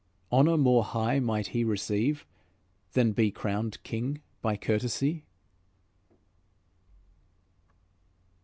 Honour 0.31 0.57
more 0.57 0.83
high 0.83 1.19
might 1.19 1.49
he 1.49 1.63
receive, 1.63 2.25
Than 2.93 3.11
be 3.11 3.29
crowned 3.29 3.77
king 3.83 4.19
by 4.41 4.57
courtesy?" 4.57 5.25